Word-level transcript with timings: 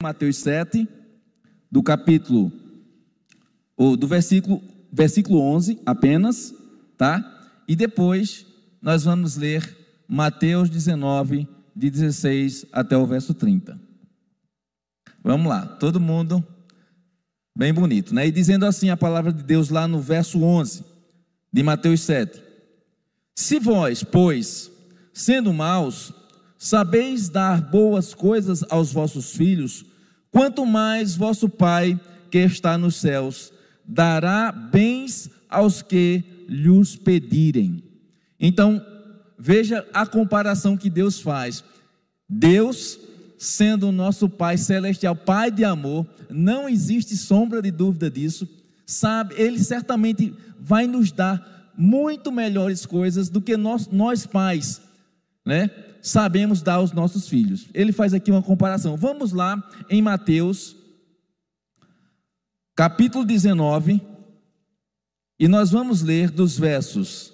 Mateus 0.00 0.36
7, 0.36 0.86
do 1.68 1.82
capítulo, 1.82 2.52
ou 3.76 3.96
do 3.96 4.06
versículo, 4.06 4.62
versículo 4.92 5.40
11 5.40 5.80
apenas, 5.84 6.54
tá? 6.96 7.20
E 7.66 7.74
depois 7.74 8.46
nós 8.80 9.02
vamos 9.02 9.34
ler 9.34 9.76
Mateus 10.06 10.70
19, 10.70 11.48
de 11.74 11.90
16 11.90 12.66
até 12.70 12.96
o 12.96 13.04
verso 13.06 13.34
30. 13.34 13.76
Vamos 15.20 15.48
lá, 15.48 15.66
todo 15.66 15.98
mundo 15.98 16.46
bem 17.52 17.74
bonito, 17.74 18.14
né? 18.14 18.28
E 18.28 18.30
dizendo 18.30 18.66
assim 18.66 18.90
a 18.90 18.96
palavra 18.96 19.32
de 19.32 19.42
Deus 19.42 19.68
lá 19.68 19.88
no 19.88 20.00
verso 20.00 20.40
11 20.40 20.84
de 21.52 21.62
Mateus 21.64 22.02
7. 22.02 22.40
Se 23.34 23.58
vós, 23.58 24.04
pois, 24.04 24.70
sendo 25.12 25.52
maus, 25.52 26.12
sabeis 26.56 27.28
dar 27.28 27.60
boas 27.60 28.14
coisas 28.14 28.64
aos 28.70 28.92
vossos 28.92 29.32
filhos, 29.32 29.87
quanto 30.30 30.64
mais 30.66 31.14
vosso 31.14 31.48
Pai 31.48 31.98
que 32.30 32.38
está 32.38 32.76
nos 32.76 32.96
céus 32.96 33.52
dará 33.86 34.52
bens 34.52 35.30
aos 35.48 35.80
que 35.80 36.22
lhes 36.48 36.94
pedirem. 36.94 37.82
Então, 38.38 38.84
veja 39.38 39.86
a 39.92 40.06
comparação 40.06 40.76
que 40.76 40.90
Deus 40.90 41.20
faz. 41.20 41.64
Deus, 42.28 42.98
sendo 43.38 43.88
o 43.88 43.92
nosso 43.92 44.28
Pai 44.28 44.58
celestial, 44.58 45.16
Pai 45.16 45.50
de 45.50 45.64
amor, 45.64 46.06
não 46.28 46.68
existe 46.68 47.16
sombra 47.16 47.62
de 47.62 47.70
dúvida 47.70 48.10
disso, 48.10 48.46
sabe, 48.86 49.34
Ele 49.38 49.58
certamente 49.58 50.34
vai 50.60 50.86
nos 50.86 51.10
dar 51.10 51.72
muito 51.76 52.32
melhores 52.32 52.84
coisas 52.84 53.28
do 53.28 53.40
que 53.40 53.56
nós, 53.56 53.86
nós 53.86 54.26
pais, 54.26 54.82
né? 55.46 55.70
Sabemos 56.02 56.62
dar 56.62 56.74
aos 56.74 56.92
nossos 56.92 57.28
filhos. 57.28 57.68
Ele 57.74 57.92
faz 57.92 58.14
aqui 58.14 58.30
uma 58.30 58.42
comparação. 58.42 58.96
Vamos 58.96 59.32
lá 59.32 59.62
em 59.90 60.00
Mateus, 60.02 60.76
capítulo 62.74 63.24
19, 63.24 64.00
e 65.38 65.48
nós 65.48 65.70
vamos 65.70 66.02
ler 66.02 66.30
dos 66.30 66.58
versos. 66.58 67.32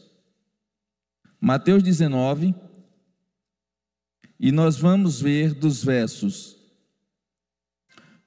Mateus 1.41 1.83
19, 1.83 2.55
e 4.39 4.51
nós 4.51 4.77
vamos 4.77 5.21
ver 5.21 5.55
dos 5.55 5.83
versos 5.83 6.55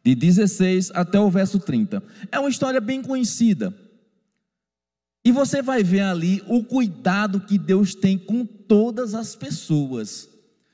de 0.03 0.15
16 0.15 0.91
até 0.93 1.19
o 1.19 1.29
verso 1.29 1.59
30. 1.59 2.01
É 2.31 2.39
uma 2.39 2.49
história 2.49 2.79
bem 2.79 3.01
conhecida. 3.01 3.75
E 5.27 5.31
você 5.33 5.61
vai 5.61 5.83
ver 5.83 6.03
ali 6.03 6.41
o 6.47 6.63
cuidado 6.63 7.41
que 7.41 7.57
Deus 7.57 7.93
tem 7.93 8.17
com 8.17 8.45
todas 8.45 9.13
as 9.13 9.35
pessoas, 9.35 10.29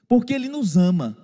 porque 0.07 0.31
Ele 0.31 0.47
nos 0.47 0.77
ama. 0.77 1.17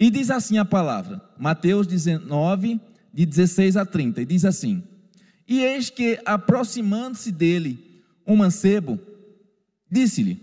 E 0.00 0.10
diz 0.10 0.32
assim 0.32 0.58
a 0.58 0.64
palavra, 0.64 1.22
Mateus 1.38 1.86
19, 1.86 2.80
de 3.12 3.24
16 3.24 3.76
a 3.76 3.86
30, 3.86 4.22
e 4.22 4.26
diz 4.26 4.44
assim: 4.44 4.82
E 5.46 5.60
eis 5.60 5.90
que, 5.90 6.20
aproximando-se 6.24 7.30
dele, 7.30 8.02
um 8.26 8.34
mancebo, 8.34 8.98
disse-lhe: 9.88 10.42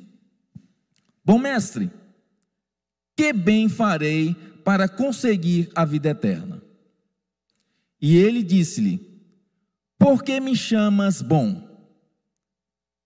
Bom 1.25 1.37
mestre, 1.37 1.91
que 3.17 3.33
bem 3.33 3.67
farei 3.67 4.33
para 4.63 4.87
conseguir 4.87 5.69
a 5.75 5.83
vida 5.83 6.11
eterna? 6.11 6.63
E 8.01 8.15
ele 8.15 8.41
disse-lhe: 8.41 9.21
Por 9.99 10.23
que 10.23 10.39
me 10.39 10.55
chamas 10.55 11.21
bom? 11.21 11.69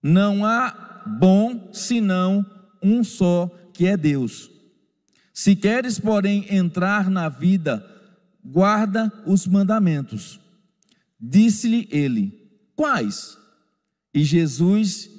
Não 0.08 0.46
há 0.46 1.04
bom 1.20 1.74
senão 1.74 2.46
um 2.80 3.04
só, 3.04 3.50
que 3.74 3.88
é 3.88 3.98
Deus. 3.98 4.52
Se 5.34 5.56
queres, 5.56 6.00
porém, 6.00 6.46
entrar 6.56 7.10
na 7.10 7.28
vida, 7.28 7.84
guarda 8.46 9.12
os 9.26 9.48
mandamentos. 9.48 10.40
Disse-lhe 11.20 11.90
ele: 11.92 12.32
Quais? 12.76 13.36
E 14.14 14.24
Jesus 14.24 15.10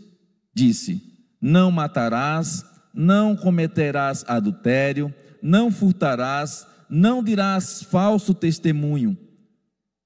disse: 0.54 1.02
Não 1.41 1.72
matarás, 1.72 2.64
não 2.94 3.34
cometerás 3.34 4.25
adultério, 4.28 5.12
não 5.42 5.69
furtarás, 5.69 6.64
não 6.88 7.25
dirás 7.25 7.82
falso 7.82 8.32
testemunho. 8.32 9.19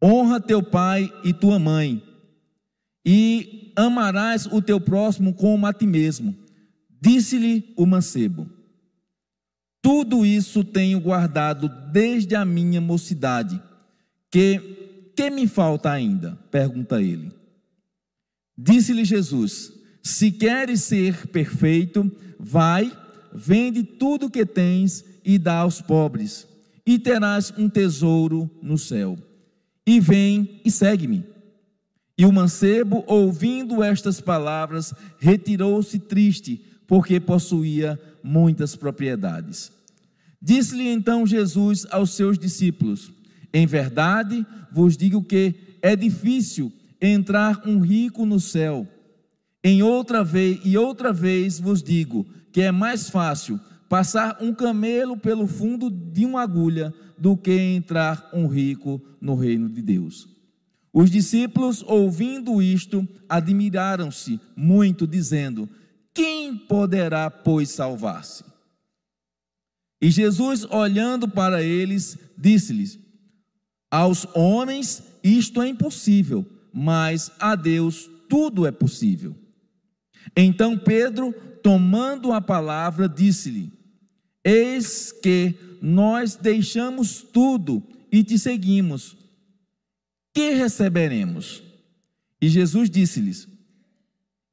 Honra 0.02 0.40
teu 0.40 0.62
pai 0.62 1.12
e 1.22 1.34
tua 1.34 1.58
mãe. 1.58 2.02
E 3.04 3.72
amarás 3.76 4.46
o 4.46 4.60
teu 4.60 4.80
próximo 4.80 5.32
como 5.34 5.66
a 5.66 5.72
ti 5.72 5.86
mesmo. 5.86 6.34
Disse-lhe 7.00 7.72
o 7.76 7.86
mancebo: 7.86 8.48
Tudo 9.80 10.24
isso 10.26 10.62
tenho 10.62 11.00
guardado 11.00 11.68
desde 11.92 12.34
a 12.34 12.44
minha 12.44 12.80
mocidade. 12.80 13.60
Que 14.30 14.80
que 15.16 15.28
me 15.28 15.46
falta 15.46 15.90
ainda? 15.90 16.38
pergunta 16.50 17.02
ele. 17.02 17.32
Disse-lhe 18.56 19.04
Jesus: 19.04 19.72
Se 20.02 20.30
queres 20.30 20.82
ser 20.82 21.26
perfeito, 21.26 22.10
vai, 22.38 22.90
vende 23.32 23.82
tudo 23.82 24.30
que 24.30 24.46
tens 24.46 25.04
e 25.24 25.38
dá 25.38 25.58
aos 25.58 25.80
pobres, 25.80 26.46
e 26.86 26.98
terás 26.98 27.52
um 27.56 27.68
tesouro 27.68 28.50
no 28.62 28.78
céu. 28.78 29.18
E 29.86 30.00
vem 30.00 30.60
e 30.64 30.70
segue-me. 30.70 31.24
E 32.20 32.26
o 32.26 32.30
mancebo, 32.30 33.02
ouvindo 33.06 33.82
estas 33.82 34.20
palavras, 34.20 34.92
retirou-se 35.18 35.98
triste, 35.98 36.62
porque 36.86 37.18
possuía 37.18 37.98
muitas 38.22 38.76
propriedades. 38.76 39.72
Disse-lhe 40.38 40.86
então 40.86 41.26
Jesus 41.26 41.86
aos 41.90 42.10
seus 42.10 42.38
discípulos: 42.38 43.10
Em 43.54 43.66
verdade 43.66 44.46
vos 44.70 44.98
digo 44.98 45.24
que 45.24 45.54
é 45.80 45.96
difícil 45.96 46.70
entrar 47.00 47.66
um 47.66 47.80
rico 47.80 48.26
no 48.26 48.38
céu. 48.38 48.86
Em 49.64 49.82
outra 49.82 50.22
vez 50.22 50.60
e 50.62 50.76
outra 50.76 51.14
vez 51.14 51.58
vos 51.58 51.82
digo 51.82 52.26
que 52.52 52.60
é 52.60 52.70
mais 52.70 53.08
fácil 53.08 53.58
passar 53.88 54.36
um 54.42 54.52
camelo 54.52 55.16
pelo 55.16 55.46
fundo 55.46 55.88
de 55.88 56.26
uma 56.26 56.42
agulha 56.42 56.92
do 57.16 57.34
que 57.34 57.58
entrar 57.58 58.28
um 58.34 58.46
rico 58.46 59.00
no 59.18 59.34
reino 59.36 59.70
de 59.70 59.80
Deus. 59.80 60.28
Os 60.92 61.10
discípulos, 61.10 61.84
ouvindo 61.86 62.60
isto, 62.60 63.06
admiraram-se 63.28 64.40
muito, 64.56 65.06
dizendo: 65.06 65.68
Quem 66.12 66.56
poderá, 66.56 67.30
pois, 67.30 67.70
salvar-se? 67.70 68.44
E 70.02 70.10
Jesus, 70.10 70.64
olhando 70.64 71.28
para 71.28 71.62
eles, 71.62 72.18
disse-lhes: 72.36 72.98
Aos 73.90 74.26
homens 74.34 75.02
isto 75.22 75.62
é 75.62 75.68
impossível, 75.68 76.44
mas 76.72 77.30
a 77.38 77.54
Deus 77.54 78.10
tudo 78.28 78.66
é 78.66 78.72
possível. 78.72 79.36
Então 80.36 80.76
Pedro, 80.76 81.32
tomando 81.62 82.32
a 82.32 82.40
palavra, 82.40 83.08
disse-lhe: 83.08 83.72
Eis 84.44 85.12
que 85.12 85.54
nós 85.80 86.34
deixamos 86.34 87.22
tudo 87.22 87.82
e 88.10 88.24
te 88.24 88.36
seguimos 88.38 89.16
que 90.40 90.54
receberemos? 90.54 91.62
E 92.40 92.48
Jesus 92.48 92.88
disse-lhes: 92.88 93.46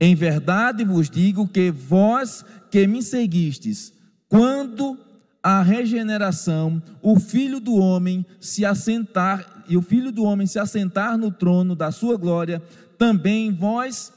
Em 0.01 0.13
verdade 0.15 0.83
vos 0.83 1.09
digo 1.09 1.47
que 1.47 1.71
vós 1.71 2.43
que 2.69 2.85
me 2.85 3.01
seguistes, 3.01 3.93
quando 4.27 4.99
a 5.41 5.61
regeneração, 5.61 6.83
o 7.01 7.17
filho 7.17 7.61
do 7.61 7.75
homem 7.75 8.25
se 8.37 8.65
assentar, 8.65 9.63
e 9.69 9.77
o 9.77 9.81
filho 9.81 10.11
do 10.11 10.25
homem 10.25 10.45
se 10.45 10.59
assentar 10.59 11.17
no 11.17 11.31
trono 11.31 11.73
da 11.73 11.89
sua 11.89 12.17
glória, 12.17 12.61
também 12.97 13.53
vós 13.53 14.11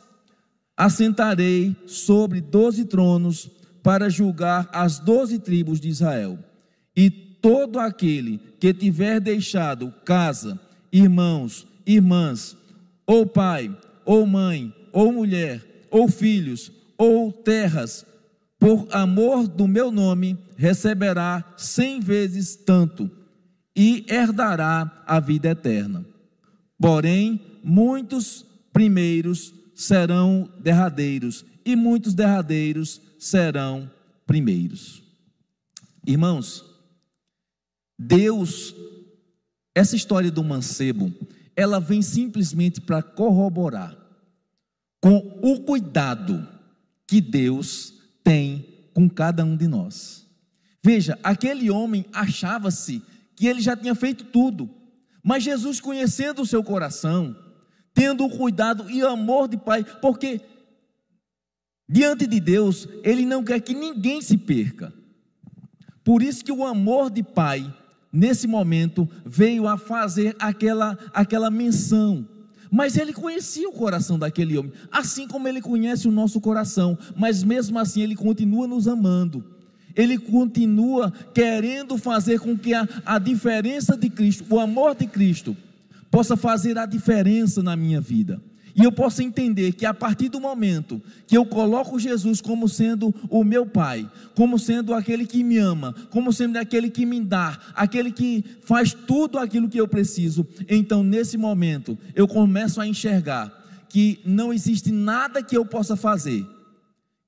assentarei 0.76 1.76
sobre 1.87 2.41
doze 2.41 2.84
tronos 2.84 3.48
para 3.81 4.10
julgar 4.10 4.69
as 4.72 4.98
doze 4.98 5.38
tribos 5.38 5.78
de 5.78 5.88
Israel. 5.88 6.37
E 6.97 7.08
todo 7.10 7.78
aquele 7.78 8.41
que 8.58 8.75
tiver 8.75 9.20
deixado 9.20 9.94
casa, 10.05 10.58
irmãos, 10.92 11.66
irmãs, 11.87 12.56
ou 13.06 13.26
pai, 13.26 13.75
ou 14.04 14.26
mãe, 14.26 14.75
ou 14.92 15.12
mulher, 15.12 15.87
ou 15.90 16.08
filhos, 16.08 16.72
ou 16.96 17.32
terras, 17.32 18.04
por 18.58 18.87
amor 18.90 19.48
do 19.48 19.66
meu 19.66 19.90
nome, 19.90 20.38
receberá 20.56 21.42
cem 21.56 22.00
vezes 22.00 22.54
tanto 22.56 23.10
e 23.75 24.04
herdará 24.08 25.02
a 25.06 25.19
vida 25.19 25.48
eterna. 25.48 26.04
Porém, 26.78 27.40
muitos 27.64 28.44
primeiros 28.72 29.54
serão 29.75 30.50
derradeiros, 30.60 31.44
e 31.64 31.75
muitos 31.75 32.14
derradeiros 32.14 33.00
serão 33.19 33.90
primeiros. 34.26 35.02
Irmãos, 36.06 36.64
Deus 37.98 38.75
essa 39.75 39.96
história 39.96 40.31
do 40.31 40.43
mancebo, 40.43 41.12
ela 41.56 41.81
vem 41.81 42.02
simplesmente 42.02 42.81
para 42.81 43.02
corroborar 43.02 43.96
com 45.00 45.38
o 45.43 45.61
cuidado 45.61 46.46
que 47.06 47.20
Deus 47.20 47.94
tem 48.22 48.88
com 48.93 49.08
cada 49.08 49.44
um 49.44 49.56
de 49.56 49.67
nós. 49.67 50.26
Veja, 50.82 51.19
aquele 51.22 51.70
homem 51.70 52.05
achava-se 52.12 53.02
que 53.37 53.46
ele 53.46 53.61
já 53.61 53.76
tinha 53.76 53.94
feito 53.94 54.25
tudo. 54.25 54.69
Mas 55.22 55.43
Jesus, 55.43 55.81
conhecendo 55.81 56.43
o 56.43 56.46
seu 56.46 56.62
coração, 56.62 57.37
tendo 57.93 58.25
o 58.25 58.31
cuidado 58.31 58.90
e 58.90 59.02
amor 59.02 59.49
de 59.49 59.56
Pai, 59.56 59.84
porque 60.00 60.40
diante 61.88 62.26
de 62.26 62.38
Deus, 62.38 62.88
Ele 63.02 63.26
não 63.26 63.43
quer 63.43 63.61
que 63.61 63.75
ninguém 63.75 64.23
se 64.23 64.38
perca. 64.38 64.93
Por 66.05 66.23
isso 66.23 66.44
que 66.44 66.52
o 66.52 66.64
amor 66.64 67.11
de 67.11 67.23
Pai, 67.23 67.75
nesse 68.12 68.47
momento, 68.47 69.09
veio 69.25 69.67
a 69.67 69.77
fazer 69.77 70.35
aquela, 70.39 70.99
aquela 71.12 71.51
menção. 71.51 72.27
Mas 72.71 72.97
ele 72.97 73.12
conhecia 73.12 73.69
o 73.69 73.73
coração 73.73 74.19
daquele 74.19 74.57
homem, 74.57 74.73
assim 74.93 75.27
como 75.27 75.49
ele 75.49 75.61
conhece 75.61 76.07
o 76.07 76.12
nosso 76.12 76.41
coração, 76.41 76.97
mas 77.17 77.43
mesmo 77.43 77.79
assim 77.79 78.03
ele 78.03 78.15
continua 78.15 78.67
nos 78.67 78.87
amando. 78.87 79.45
Ele 79.97 80.17
continua 80.17 81.12
querendo 81.35 81.99
fazer 81.99 82.39
com 82.39 82.57
que 82.57 82.73
a, 82.73 82.89
a 83.05 83.19
diferença 83.19 83.97
de 83.97 84.09
Cristo, 84.09 84.45
o 84.49 84.61
amor 84.61 84.95
de 84.95 85.07
Cristo, 85.07 85.57
possa 86.11 86.37
fazer 86.37 86.79
a 86.79 86.87
diferença 86.87 87.61
na 87.62 87.75
minha 87.75 88.01
vida. 88.01 88.41
E 88.81 88.85
eu 88.85 88.91
posso 88.91 89.21
entender 89.23 89.73
que 89.73 89.85
a 89.85 89.93
partir 89.93 90.29
do 90.31 90.41
momento 90.41 91.03
que 91.27 91.37
eu 91.37 91.44
coloco 91.44 91.99
Jesus 91.99 92.41
como 92.41 92.69
sendo 92.69 93.15
o 93.29 93.44
meu 93.44 93.67
Pai, 93.67 94.11
como 94.35 94.59
sendo 94.59 94.94
aquele 94.94 95.27
que 95.27 95.44
me 95.44 95.59
ama, 95.59 95.94
como 96.09 96.32
sendo 96.32 96.56
aquele 96.56 96.88
que 96.88 97.05
me 97.05 97.21
dá, 97.21 97.59
aquele 97.75 98.11
que 98.11 98.44
faz 98.62 98.94
tudo 98.94 99.38
aquilo 99.38 99.69
que 99.69 99.79
eu 99.79 99.87
preciso, 99.87 100.47
então 100.69 101.03
nesse 101.03 101.37
momento 101.37 101.99
eu 102.15 102.27
começo 102.27 102.81
a 102.81 102.87
enxergar 102.87 103.53
que 103.88 104.21
não 104.25 104.53
existe 104.53 104.91
nada 104.91 105.43
que 105.43 105.56
eu 105.56 105.67
possa 105.67 105.94
fazer 105.94 106.47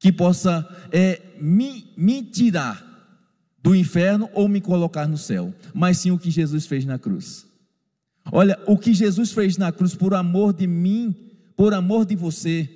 que 0.02 0.10
possa 0.10 0.68
é, 0.90 1.22
me, 1.40 1.86
me 1.96 2.24
tirar 2.24 2.84
do 3.62 3.72
inferno 3.72 4.28
ou 4.34 4.48
me 4.48 4.60
colocar 4.60 5.06
no 5.06 5.16
céu, 5.16 5.54
mas 5.72 5.98
sim 5.98 6.10
o 6.10 6.18
que 6.18 6.28
Jesus 6.28 6.66
fez 6.66 6.84
na 6.84 6.98
cruz. 6.98 7.46
Olha, 8.32 8.58
o 8.66 8.76
que 8.76 8.92
Jesus 8.92 9.30
fez 9.30 9.56
na 9.56 9.70
cruz 9.70 9.94
por 9.94 10.12
amor 10.12 10.52
de 10.52 10.66
mim, 10.66 11.14
por 11.56 11.74
amor 11.74 12.04
de 12.04 12.16
você, 12.16 12.68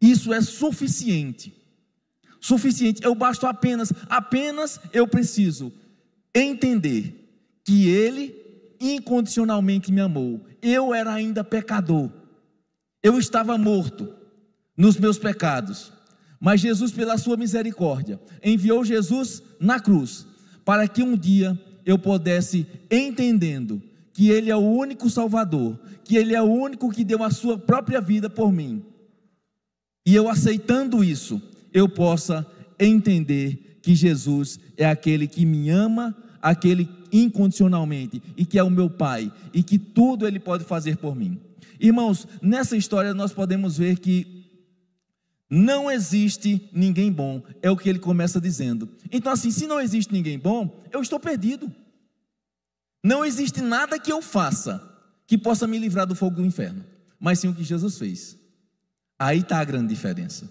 isso 0.00 0.32
é 0.32 0.40
suficiente. 0.40 1.54
Suficiente, 2.40 3.02
eu 3.02 3.14
basto 3.14 3.46
apenas, 3.46 3.92
apenas 4.08 4.80
eu 4.92 5.06
preciso 5.06 5.72
entender 6.34 7.14
que 7.64 7.88
Ele 7.88 8.34
incondicionalmente 8.80 9.90
me 9.90 10.00
amou. 10.00 10.40
Eu 10.62 10.94
era 10.94 11.12
ainda 11.12 11.42
pecador, 11.42 12.10
eu 13.02 13.18
estava 13.18 13.56
morto 13.56 14.14
nos 14.76 14.96
meus 14.96 15.18
pecados, 15.18 15.92
mas 16.38 16.60
Jesus, 16.60 16.92
pela 16.92 17.16
sua 17.16 17.36
misericórdia, 17.36 18.20
enviou 18.44 18.84
Jesus 18.84 19.42
na 19.58 19.80
cruz, 19.80 20.26
para 20.64 20.86
que 20.86 21.02
um 21.02 21.16
dia 21.16 21.58
eu 21.84 21.98
pudesse, 21.98 22.66
entendendo 22.90 23.82
que 24.16 24.30
Ele 24.30 24.50
é 24.50 24.56
o 24.56 24.60
único 24.60 25.10
Salvador, 25.10 25.78
que 26.02 26.16
Ele 26.16 26.34
é 26.34 26.40
o 26.40 26.46
único 26.46 26.90
que 26.90 27.04
deu 27.04 27.22
a 27.22 27.30
sua 27.30 27.58
própria 27.58 28.00
vida 28.00 28.30
por 28.30 28.50
mim, 28.50 28.82
e 30.06 30.14
eu 30.14 30.26
aceitando 30.26 31.04
isso, 31.04 31.38
eu 31.70 31.86
possa 31.86 32.46
entender 32.80 33.78
que 33.82 33.94
Jesus 33.94 34.58
é 34.74 34.86
aquele 34.86 35.26
que 35.26 35.44
me 35.44 35.68
ama, 35.68 36.16
aquele 36.40 36.88
incondicionalmente, 37.12 38.22
e 38.38 38.46
que 38.46 38.58
é 38.58 38.62
o 38.62 38.70
meu 38.70 38.88
Pai, 38.88 39.30
e 39.52 39.62
que 39.62 39.78
tudo 39.78 40.26
Ele 40.26 40.40
pode 40.40 40.64
fazer 40.64 40.96
por 40.96 41.14
mim. 41.14 41.38
Irmãos, 41.78 42.26
nessa 42.40 42.74
história 42.74 43.12
nós 43.12 43.34
podemos 43.34 43.76
ver 43.76 43.98
que 43.98 44.46
não 45.50 45.90
existe 45.90 46.70
ninguém 46.72 47.12
bom, 47.12 47.42
é 47.60 47.70
o 47.70 47.76
que 47.76 47.90
ele 47.90 47.98
começa 47.98 48.40
dizendo. 48.40 48.88
Então, 49.12 49.30
assim, 49.30 49.50
se 49.50 49.66
não 49.66 49.78
existe 49.78 50.10
ninguém 50.10 50.38
bom, 50.38 50.82
eu 50.90 51.02
estou 51.02 51.20
perdido. 51.20 51.70
Não 53.02 53.24
existe 53.24 53.60
nada 53.60 53.98
que 53.98 54.12
eu 54.12 54.20
faça 54.20 54.82
que 55.26 55.36
possa 55.36 55.66
me 55.66 55.78
livrar 55.78 56.06
do 56.06 56.14
fogo 56.14 56.36
do 56.36 56.44
inferno, 56.44 56.84
mas 57.18 57.38
sim 57.38 57.48
o 57.48 57.54
que 57.54 57.64
Jesus 57.64 57.98
fez. 57.98 58.36
Aí 59.18 59.40
está 59.40 59.58
a 59.58 59.64
grande 59.64 59.88
diferença. 59.88 60.50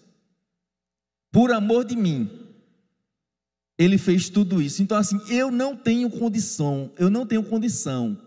Por 1.31 1.51
amor 1.51 1.85
de 1.85 1.95
mim, 1.95 2.29
ele 3.77 3.97
fez 3.97 4.29
tudo 4.29 4.61
isso. 4.61 4.81
Então, 4.81 4.97
assim, 4.97 5.19
eu 5.29 5.51
não 5.51 5.75
tenho 5.75 6.09
condição, 6.09 6.91
eu 6.97 7.09
não 7.09 7.25
tenho 7.25 7.43
condição 7.43 8.17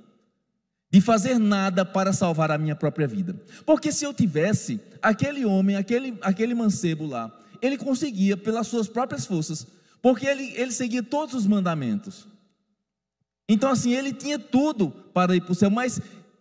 de 0.91 1.01
fazer 1.01 1.39
nada 1.39 1.85
para 1.85 2.13
salvar 2.13 2.51
a 2.51 2.59
minha 2.59 2.75
própria 2.75 3.07
vida. 3.07 3.35
Porque 3.67 3.93
se 3.93 4.05
eu 4.05 4.15
tivesse, 4.15 4.81
aquele 5.03 5.45
homem, 5.45 5.77
aquele, 5.77 6.17
aquele 6.23 6.55
mancebo 6.55 7.07
lá, 7.07 7.35
ele 7.61 7.77
conseguia 7.77 8.37
pelas 8.37 8.67
suas 8.67 8.89
próprias 8.89 9.27
forças, 9.27 9.67
porque 10.01 10.27
ele, 10.27 10.53
ele 10.55 10.73
seguia 10.73 11.03
todos 11.03 11.35
os 11.35 11.47
mandamentos. 11.47 12.27
Então, 13.49 13.71
assim, 13.71 13.93
ele 13.93 14.13
tinha 14.13 14.39
tudo 14.39 14.91
para 14.91 15.35
ir 15.35 15.41
para 15.41 15.53
o 15.53 15.55
céu, 15.55 15.71
mas 15.71 16.01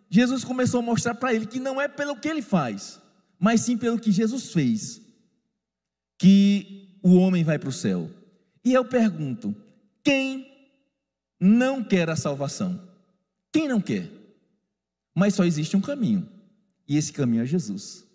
Jesus 0.10 0.44
começou 0.44 0.80
a 0.80 0.84
mostrar 0.84 1.16
para 1.16 1.34
ele 1.34 1.46
que 1.46 1.60
não 1.60 1.80
é 1.80 1.88
pelo 1.88 2.18
que 2.18 2.28
ele 2.28 2.42
faz, 2.42 3.02
mas 3.40 3.62
sim 3.62 3.78
pelo 3.78 4.00
que 4.00 4.12
Jesus 4.12 4.52
fez, 4.52 5.02
que 6.20 7.00
o 7.02 7.16
homem 7.16 7.44
vai 7.44 7.58
para 7.58 7.70
o 7.70 7.74
céu. 7.74 8.10
E 8.64 8.74
eu 8.74 8.84
pergunto: 8.84 9.56
quem 10.04 10.52
não 11.40 11.84
quer 11.84 12.10
a 12.10 12.16
salvação? 12.16 12.82
Quem 13.54 13.68
não 13.68 13.80
quer? 13.80 14.12
Mas 15.16 15.34
só 15.34 15.46
existe 15.46 15.78
um 15.78 15.82
caminho, 15.82 16.28
e 16.88 16.98
esse 16.98 17.14
caminho 17.14 17.44
é 17.44 17.46
Jesus. 17.46 18.06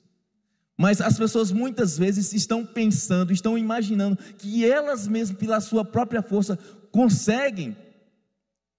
Mas 0.76 1.00
as 1.00 1.18
pessoas 1.18 1.52
muitas 1.52 1.96
vezes 1.96 2.32
estão 2.32 2.64
pensando, 2.64 3.32
estão 3.32 3.56
imaginando 3.56 4.16
que 4.38 4.64
elas 4.64 5.06
mesmas, 5.06 5.38
pela 5.38 5.60
sua 5.60 5.84
própria 5.84 6.22
força, 6.22 6.58
conseguem 6.90 7.76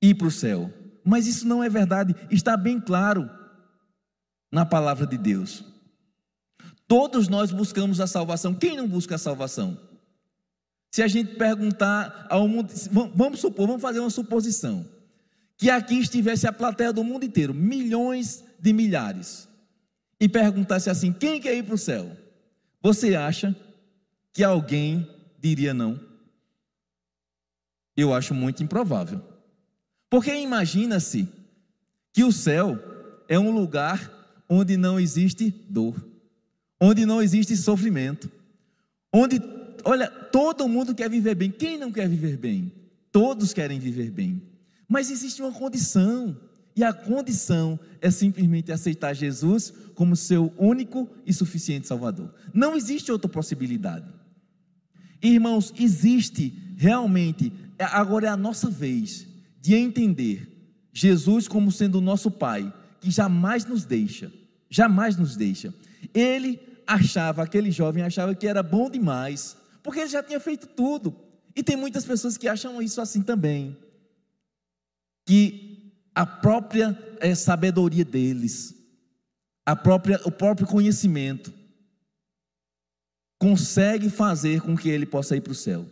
ir 0.03 0.15
para 0.15 0.27
o 0.27 0.31
céu. 0.31 0.71
Mas 1.03 1.25
isso 1.25 1.47
não 1.47 1.63
é 1.63 1.69
verdade, 1.69 2.15
está 2.29 2.57
bem 2.57 2.79
claro 2.79 3.29
na 4.51 4.65
palavra 4.65 5.07
de 5.07 5.17
Deus. 5.17 5.63
Todos 6.87 7.27
nós 7.27 7.51
buscamos 7.51 7.99
a 7.99 8.05
salvação. 8.05 8.53
Quem 8.53 8.75
não 8.75 8.87
busca 8.87 9.15
a 9.15 9.17
salvação? 9.17 9.79
Se 10.91 11.01
a 11.01 11.07
gente 11.07 11.35
perguntar 11.35 12.27
ao 12.29 12.47
mundo, 12.47 12.71
vamos 13.15 13.39
supor, 13.39 13.65
vamos 13.65 13.81
fazer 13.81 13.99
uma 13.99 14.09
suposição 14.09 14.85
que 15.57 15.69
aqui 15.69 15.95
estivesse 15.95 16.45
a 16.45 16.53
plateia 16.53 16.93
do 16.93 17.03
mundo 17.03 17.25
inteiro, 17.25 17.53
milhões 17.53 18.43
de 18.59 18.73
milhares, 18.73 19.47
e 20.19 20.29
perguntasse 20.29 20.89
assim: 20.89 21.11
quem 21.11 21.39
quer 21.39 21.55
ir 21.55 21.63
para 21.63 21.75
o 21.75 21.77
céu? 21.77 22.15
Você 22.81 23.15
acha 23.15 23.55
que 24.31 24.43
alguém 24.43 25.07
diria 25.39 25.73
não? 25.73 25.99
Eu 27.95 28.13
acho 28.13 28.33
muito 28.33 28.61
improvável. 28.61 29.32
Porque 30.13 30.31
imagina-se 30.31 31.27
que 32.13 32.23
o 32.23 32.31
céu 32.31 32.77
é 33.27 33.39
um 33.39 33.49
lugar 33.49 34.45
onde 34.47 34.77
não 34.77 34.99
existe 34.99 35.49
dor, 35.67 36.07
onde 36.79 37.03
não 37.03 37.19
existe 37.19 37.57
sofrimento, 37.57 38.31
onde, 39.11 39.41
olha, 39.83 40.07
todo 40.07 40.69
mundo 40.69 40.93
quer 40.93 41.09
viver 41.09 41.33
bem. 41.33 41.49
Quem 41.49 41.79
não 41.79 41.91
quer 41.91 42.07
viver 42.07 42.37
bem? 42.37 42.71
Todos 43.11 43.53
querem 43.53 43.79
viver 43.79 44.11
bem. 44.11 44.39
Mas 44.87 45.09
existe 45.09 45.41
uma 45.41 45.51
condição, 45.51 46.37
e 46.75 46.83
a 46.83 46.93
condição 46.93 47.79
é 47.99 48.11
simplesmente 48.11 48.71
aceitar 48.71 49.15
Jesus 49.15 49.73
como 49.95 50.15
seu 50.15 50.53
único 50.59 51.09
e 51.25 51.33
suficiente 51.33 51.87
Salvador. 51.87 52.31
Não 52.53 52.75
existe 52.75 53.11
outra 53.11 53.27
possibilidade. 53.27 54.05
Irmãos, 55.23 55.73
existe 55.75 56.53
realmente, 56.77 57.51
agora 57.79 58.27
é 58.27 58.29
a 58.29 58.37
nossa 58.37 58.69
vez 58.69 59.32
de 59.63 59.75
entender 59.75 60.45
Jesus 60.91 61.47
como 61.47 61.71
sendo 61.71 61.99
o 61.99 62.01
nosso 62.01 62.29
Pai, 62.29 62.71
que 62.99 63.09
jamais 63.09 63.63
nos 63.63 63.85
deixa, 63.85 64.29
jamais 64.69 65.15
nos 65.15 65.37
deixa. 65.37 65.73
Ele 66.13 66.59
achava, 66.85 67.43
aquele 67.43 67.71
jovem 67.71 68.03
achava 68.03 68.35
que 68.35 68.45
era 68.45 68.61
bom 68.61 68.89
demais, 68.89 69.55
porque 69.81 70.01
ele 70.01 70.09
já 70.09 70.21
tinha 70.21 70.39
feito 70.41 70.67
tudo. 70.67 71.15
E 71.55 71.63
tem 71.63 71.77
muitas 71.77 72.03
pessoas 72.03 72.35
que 72.35 72.45
acham 72.45 72.81
isso 72.81 72.99
assim 72.99 73.21
também 73.21 73.77
que 75.25 75.93
a 76.13 76.25
própria 76.25 76.99
é, 77.21 77.33
sabedoria 77.33 78.03
deles, 78.03 78.75
a 79.65 79.77
própria, 79.77 80.19
o 80.25 80.31
próprio 80.31 80.67
conhecimento, 80.67 81.53
consegue 83.39 84.09
fazer 84.09 84.59
com 84.59 84.75
que 84.75 84.89
ele 84.89 85.05
possa 85.05 85.37
ir 85.37 85.41
para 85.41 85.53
o 85.53 85.55
céu. 85.55 85.85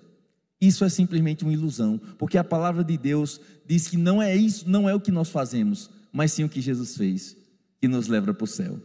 Isso 0.62 0.86
é 0.86 0.90
simplesmente 0.90 1.44
uma 1.44 1.52
ilusão, 1.52 2.00
porque 2.20 2.38
a 2.38 2.44
palavra 2.44 2.84
de 2.84 2.96
Deus 2.96 3.42
diz 3.66 3.88
que 3.88 3.98
não 3.98 4.22
é 4.22 4.36
isso, 4.36 4.70
não 4.70 4.88
é 4.88 4.94
o 4.94 5.02
que 5.02 5.12
nós 5.12 5.30
fazemos, 5.30 5.90
mas 6.14 6.32
sim 6.32 6.44
o 6.44 6.50
que 6.50 6.62
Jesus 6.62 6.96
fez, 6.96 7.36
que 7.80 7.88
nos 7.88 8.08
leva 8.08 8.32
para 8.32 8.44
o 8.44 8.48
céu. 8.48 8.80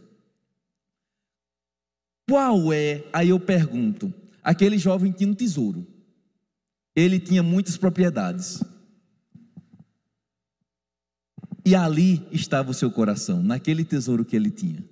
Qual 2.27 2.73
é, 2.73 3.05
aí 3.13 3.29
eu 3.29 3.39
pergunto, 3.39 4.11
aquele 4.43 4.79
jovem 4.79 5.11
tinha 5.11 5.29
um 5.29 5.35
tesouro, 5.35 5.85
ele 6.95 7.19
tinha 7.19 7.43
muitas 7.43 7.77
propriedades, 7.77 8.63
e 11.63 11.75
ali 11.75 12.25
estava 12.31 12.71
o 12.71 12.73
seu 12.73 12.89
coração, 12.89 13.43
naquele 13.43 13.85
tesouro 13.85 14.25
que 14.25 14.35
ele 14.35 14.49
tinha. 14.49 14.83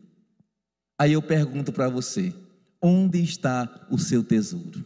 Aí 1.00 1.14
eu 1.14 1.22
pergunto 1.22 1.72
para 1.72 1.88
você: 1.90 2.34
onde 2.82 3.24
está 3.24 3.88
o 3.90 3.98
seu 3.98 4.22
tesouro? 4.24 4.86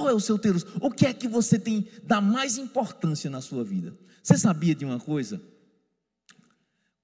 Qual 0.00 0.08
é 0.08 0.14
o 0.14 0.20
seu 0.20 0.38
tesouro? 0.38 0.66
O 0.80 0.90
que 0.90 1.04
é 1.04 1.12
que 1.12 1.28
você 1.28 1.58
tem 1.58 1.86
dá 2.02 2.22
mais 2.22 2.56
importância 2.56 3.28
na 3.28 3.42
sua 3.42 3.62
vida? 3.62 3.94
Você 4.22 4.38
sabia 4.38 4.74
de 4.74 4.82
uma 4.82 4.98
coisa? 4.98 5.42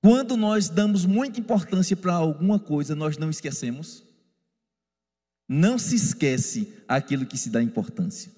Quando 0.00 0.34
nós 0.34 0.70
damos 0.70 1.04
muita 1.04 1.38
importância 1.38 1.94
para 1.94 2.14
alguma 2.14 2.58
coisa, 2.58 2.94
nós 2.94 3.18
não 3.18 3.28
esquecemos. 3.28 4.02
Não 5.46 5.78
se 5.78 5.94
esquece 5.94 6.72
aquilo 6.88 7.26
que 7.26 7.36
se 7.36 7.50
dá 7.50 7.62
importância. 7.62 8.32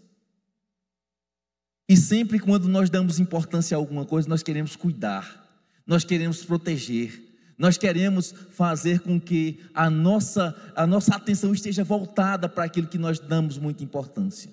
E 1.88 1.96
sempre 1.96 2.40
quando 2.40 2.66
nós 2.66 2.90
damos 2.90 3.20
importância 3.20 3.76
a 3.76 3.78
alguma 3.78 4.04
coisa, 4.04 4.28
nós 4.28 4.42
queremos 4.42 4.74
cuidar, 4.74 5.64
nós 5.86 6.02
queremos 6.02 6.44
proteger, 6.44 7.27
nós 7.58 7.76
queremos 7.76 8.32
fazer 8.52 9.00
com 9.00 9.20
que 9.20 9.60
a 9.74 9.90
nossa, 9.90 10.54
a 10.76 10.86
nossa 10.86 11.16
atenção 11.16 11.52
esteja 11.52 11.82
voltada 11.82 12.48
para 12.48 12.64
aquilo 12.64 12.86
que 12.86 12.96
nós 12.96 13.18
damos 13.18 13.58
muita 13.58 13.82
importância. 13.82 14.50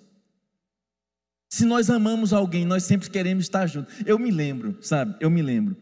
Se 1.48 1.66
nós 1.66 1.90
amamos 1.90 2.34
alguém, 2.34 2.66
nós 2.66 2.84
sempre 2.84 3.10
queremos 3.10 3.46
estar 3.46 3.68
juntos. 3.68 3.94
Eu 4.06 4.18
me 4.18 4.32
lembro, 4.32 4.78
sabe? 4.82 5.16
Eu 5.20 5.30
me 5.30 5.42
lembro. 5.44 5.78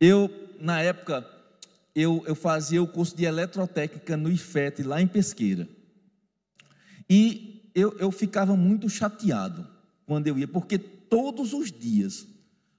Eu, 0.00 0.28
na 0.60 0.80
época, 0.82 1.24
eu, 1.94 2.22
eu 2.26 2.34
fazia 2.34 2.82
o 2.82 2.88
curso 2.88 3.16
de 3.16 3.24
eletrotécnica 3.24 4.16
no 4.16 4.28
IFET, 4.28 4.82
lá 4.82 5.00
em 5.00 5.06
Pesqueira. 5.06 5.68
E 7.08 7.70
eu, 7.74 7.96
eu 7.98 8.10
ficava 8.10 8.56
muito 8.56 8.90
chateado 8.90 9.66
quando 10.04 10.26
eu 10.26 10.36
ia, 10.36 10.48
porque 10.48 10.78
todos 10.78 11.52
os 11.52 11.70
dias 11.70 12.26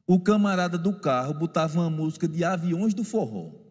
o 0.05 0.19
camarada 0.19 0.77
do 0.77 0.93
carro 0.93 1.33
botava 1.33 1.79
uma 1.79 1.89
música 1.89 2.27
de 2.27 2.43
aviões 2.43 2.93
do 2.93 3.03
forró. 3.03 3.66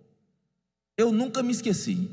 Eu 0.96 1.12
nunca 1.12 1.42
me 1.42 1.52
esqueci, 1.52 2.08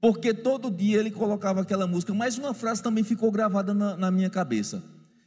porque 0.00 0.32
todo 0.32 0.70
dia 0.70 0.98
ele 0.98 1.10
colocava 1.10 1.60
aquela 1.60 1.86
música, 1.86 2.14
mas 2.14 2.38
uma 2.38 2.54
frase 2.54 2.82
também 2.82 3.02
ficou 3.02 3.30
gravada 3.30 3.74
na, 3.74 3.96
na 3.96 4.10
minha 4.10 4.30
cabeça. 4.30 4.82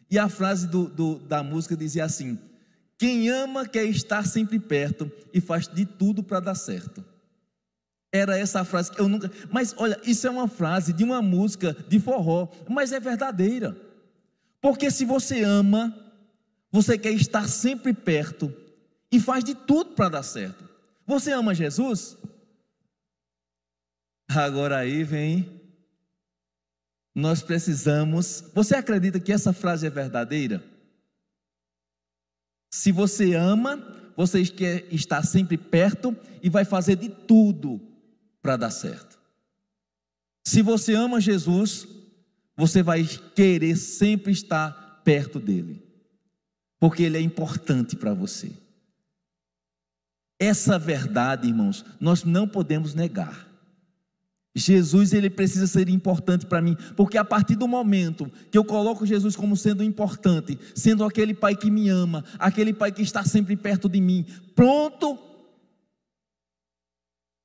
E 0.09 0.17
a 0.17 0.29
frase 0.29 0.67
do, 0.67 0.87
do, 0.87 1.19
da 1.19 1.43
música 1.43 1.75
dizia 1.75 2.05
assim: 2.05 2.39
Quem 2.97 3.29
ama 3.29 3.67
quer 3.67 3.85
estar 3.85 4.25
sempre 4.25 4.59
perto 4.59 5.11
e 5.33 5.41
faz 5.41 5.67
de 5.67 5.85
tudo 5.85 6.23
para 6.23 6.39
dar 6.39 6.55
certo. 6.55 7.03
Era 8.11 8.37
essa 8.37 8.61
a 8.61 8.65
frase 8.65 8.91
que 8.91 9.01
eu 9.01 9.09
nunca. 9.09 9.29
Mas 9.51 9.75
olha, 9.77 9.99
isso 10.05 10.25
é 10.25 10.29
uma 10.29 10.47
frase 10.47 10.93
de 10.93 11.03
uma 11.03 11.21
música 11.21 11.75
de 11.89 11.99
forró, 11.99 12.47
mas 12.69 12.93
é 12.93 12.99
verdadeira. 12.99 13.75
Porque 14.61 14.89
se 14.89 15.03
você 15.03 15.43
ama, 15.43 15.93
você 16.71 16.97
quer 16.97 17.11
estar 17.11 17.47
sempre 17.49 17.93
perto 17.93 18.53
e 19.11 19.19
faz 19.19 19.43
de 19.43 19.53
tudo 19.53 19.91
para 19.91 20.09
dar 20.09 20.23
certo. 20.23 20.63
Você 21.05 21.31
ama 21.31 21.53
Jesus? 21.53 22.17
Agora 24.27 24.77
aí 24.77 25.03
vem. 25.03 25.61
Nós 27.13 27.41
precisamos. 27.41 28.43
Você 28.53 28.75
acredita 28.75 29.19
que 29.19 29.31
essa 29.31 29.53
frase 29.53 29.87
é 29.87 29.89
verdadeira? 29.89 30.63
Se 32.69 32.91
você 32.91 33.33
ama, 33.33 33.77
você 34.17 34.45
quer 34.45 34.93
estar 34.93 35.23
sempre 35.23 35.57
perto 35.57 36.15
e 36.41 36.49
vai 36.49 36.65
fazer 36.65 36.97
de 36.97 37.09
tudo 37.09 37.79
para 38.41 38.57
dar 38.57 38.71
certo. 38.71 39.17
Se 40.45 40.61
você 40.61 40.93
ama 40.93 41.21
Jesus, 41.21 41.87
você 42.55 42.83
vai 42.83 43.05
querer 43.33 43.75
sempre 43.75 44.31
estar 44.31 45.01
perto 45.03 45.39
dele, 45.39 45.81
porque 46.79 47.03
ele 47.03 47.17
é 47.17 47.21
importante 47.21 47.95
para 47.95 48.13
você. 48.13 48.51
Essa 50.39 50.77
verdade, 50.77 51.47
irmãos, 51.47 51.85
nós 51.99 52.23
não 52.23 52.47
podemos 52.47 52.93
negar. 52.93 53.47
Jesus 54.55 55.11
ele 55.11 55.29
precisa 55.29 55.67
ser 55.67 55.89
importante 55.89 56.45
para 56.45 56.61
mim, 56.61 56.77
porque 56.95 57.17
a 57.17 57.25
partir 57.25 57.55
do 57.55 57.67
momento 57.67 58.31
que 58.49 58.57
eu 58.57 58.63
coloco 58.63 59.05
Jesus 59.05 59.35
como 59.35 59.57
sendo 59.57 59.83
importante, 59.83 60.57
sendo 60.73 61.03
aquele 61.03 61.33
pai 61.33 61.55
que 61.55 61.69
me 61.69 61.89
ama, 61.89 62.23
aquele 62.39 62.73
pai 62.73 62.91
que 62.91 63.01
está 63.01 63.23
sempre 63.25 63.57
perto 63.57 63.89
de 63.89 63.99
mim, 63.99 64.25
pronto 64.55 65.19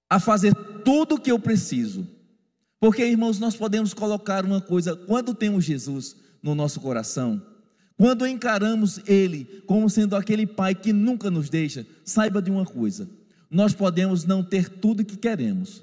a 0.09 0.21
fazer 0.21 0.55
tudo 0.85 1.17
o 1.17 1.21
que 1.21 1.33
eu 1.33 1.39
preciso. 1.39 2.07
Porque, 2.79 3.05
irmãos, 3.05 3.39
nós 3.39 3.57
podemos 3.57 3.93
colocar 3.93 4.45
uma 4.45 4.61
coisa, 4.61 4.95
quando 4.95 5.35
temos 5.35 5.65
Jesus 5.65 6.17
no 6.43 6.55
nosso 6.55 6.81
coração, 6.81 7.43
quando 7.97 8.27
encaramos 8.27 9.01
Ele 9.07 9.63
como 9.67 9.91
sendo 9.91 10.17
aquele 10.17 10.47
Pai 10.47 10.75
que 10.75 10.93
nunca 10.93 11.31
nos 11.31 11.51
deixa, 11.51 11.87
saiba 12.05 12.41
de 12.41 12.51
uma 12.51 12.65
coisa: 12.65 13.07
nós 13.51 13.75
podemos 13.75 14.25
não 14.25 14.43
ter 14.43 14.69
tudo 14.69 15.05
que 15.05 15.19
queremos, 15.19 15.83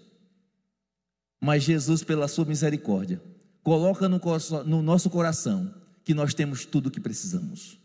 mas 1.39 1.63
Jesus, 1.63 2.03
pela 2.03 2.27
Sua 2.27 2.45
misericórdia, 2.45 3.21
coloca 3.63 4.07
no, 4.07 4.19
no 4.65 4.81
nosso 4.81 5.09
coração 5.09 5.73
que 6.03 6.13
nós 6.13 6.33
temos 6.33 6.65
tudo 6.65 6.87
o 6.87 6.91
que 6.91 6.99
precisamos. 6.99 7.77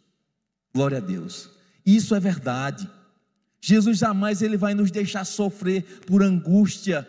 Glória 0.74 0.98
a 0.98 1.00
Deus. 1.00 1.50
Isso 1.84 2.14
é 2.14 2.20
verdade. 2.20 2.88
Jesus 3.60 3.98
jamais 3.98 4.42
ele 4.42 4.56
vai 4.56 4.74
nos 4.74 4.90
deixar 4.90 5.24
sofrer 5.24 5.82
por 6.06 6.22
angústia, 6.22 7.06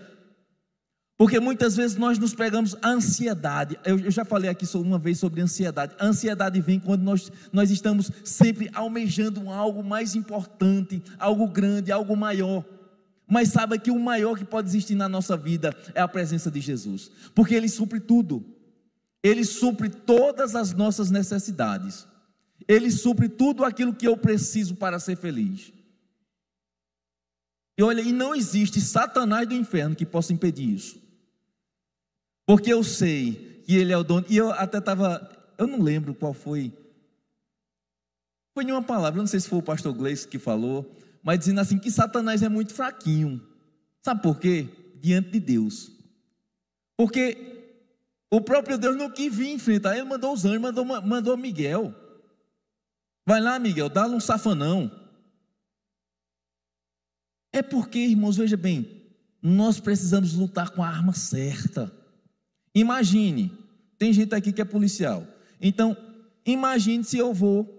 porque 1.18 1.40
muitas 1.40 1.76
vezes 1.76 1.96
nós 1.96 2.18
nos 2.18 2.34
pegamos 2.34 2.76
a 2.82 2.90
ansiedade. 2.90 3.80
Eu, 3.86 4.00
eu, 4.00 4.12
já 4.12 4.26
falei 4.26 4.50
aqui 4.50 4.66
uma 4.76 5.00
vez 5.00 5.20
sobre 5.20 5.42
ansiedade. 5.42 5.96
A 6.00 6.06
ansiedade 6.06 6.60
vem 6.60 6.80
quando 6.80 7.04
nós, 7.04 7.32
nós 7.52 7.72
estamos 7.72 8.12
sempre 8.24 8.70
almejando 8.74 9.50
algo 9.50 9.84
mais 9.84 10.16
importante, 10.16 11.02
algo 11.18 11.48
grande, 11.48 11.92
algo 11.92 12.18
maior. 12.18 12.66
Mas 13.34 13.50
saiba 13.50 13.80
que 13.80 13.90
o 13.90 13.98
maior 13.98 14.38
que 14.38 14.46
pode 14.46 14.68
existir 14.68 14.94
na 14.94 15.10
nossa 15.10 15.36
vida 15.36 15.76
é 15.96 16.02
a 16.02 16.08
presença 16.08 16.52
de 16.52 16.62
Jesus, 16.62 17.10
porque 17.34 17.56
Ele 17.56 17.68
supre 17.68 18.00
tudo, 18.00 18.46
Ele 19.24 19.44
supre 19.44 19.90
todas 19.90 20.56
as 20.56 20.72
nossas 20.72 21.10
necessidades, 21.10 22.06
Ele 22.68 22.92
supre 22.92 23.28
tudo 23.28 23.66
aquilo 23.66 23.92
que 23.92 24.08
eu 24.08 24.16
preciso 24.16 24.76
para 24.76 25.00
ser 25.00 25.18
feliz. 25.18 25.74
E 27.76 27.82
olha, 27.82 28.02
e 28.02 28.12
não 28.12 28.36
existe 28.36 28.80
Satanás 28.80 29.48
do 29.48 29.56
inferno 29.56 29.96
que 29.96 30.06
possa 30.06 30.32
impedir 30.32 30.72
isso. 30.72 31.02
Porque 32.46 32.72
eu 32.72 32.84
sei 32.84 33.64
que 33.66 33.76
ele 33.76 33.92
é 33.92 33.98
o 33.98 34.04
dono. 34.04 34.28
E 34.30 34.38
eu 34.38 34.52
até 34.52 34.78
estava, 34.78 35.28
eu 35.58 35.66
não 35.66 35.82
lembro 35.82 36.14
qual 36.14 36.36
foi. 36.36 36.72
Foi 38.54 38.64
nenhuma 38.64 38.84
palavra, 38.84 39.20
não 39.20 39.26
sei 39.26 39.40
se 39.40 39.50
foi 39.50 39.58
o 39.58 39.64
pastor 39.64 39.92
Gleice 39.92 40.28
que 40.28 40.38
falou, 40.38 40.96
mas 41.24 41.40
dizendo 41.40 41.62
assim 41.62 41.80
que 41.80 41.90
Satanás 41.90 42.44
é 42.44 42.50
muito 42.50 42.74
fraquinho. 42.74 43.42
Sabe 44.02 44.22
por 44.22 44.40
quê? 44.40 44.68
Diante 45.02 45.32
de 45.32 45.40
Deus. 45.40 45.92
Porque 46.98 47.54
o 48.30 48.42
próprio 48.42 48.78
Deus 48.78 48.98
não 48.98 49.10
quis 49.10 49.34
vir 49.34 49.52
enfrentar, 49.52 49.96
ele 49.96 50.08
mandou 50.08 50.34
os 50.34 50.44
anjos, 50.44 50.62
mandou, 50.62 50.84
mandou 50.84 51.38
Miguel. 51.38 51.96
Vai 53.26 53.40
lá, 53.40 53.58
Miguel, 53.58 53.90
dá-lhe 53.90 54.14
um 54.14 54.20
safanão. 54.20 54.92
É 57.54 57.62
porque, 57.62 58.00
irmãos, 58.00 58.36
veja 58.36 58.58
bem, 58.58 59.04
nós 59.42 59.80
precisamos 59.80 60.34
lutar 60.34 60.72
com 60.72 60.84
a 60.84 60.88
arma 60.88 61.14
certa. 61.14 61.92
Imagine, 62.76 63.52
tem 63.98 64.12
gente 64.12 64.34
aqui 64.36 64.52
que 64.52 64.62
é 64.62 64.66
policial. 64.66 65.26
Então, 65.62 65.96
imagine 66.46 67.04
se 67.04 67.18
eu 67.18 67.34
vou 67.34 67.70